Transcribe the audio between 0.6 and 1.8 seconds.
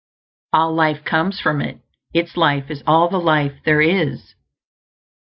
life comes from it;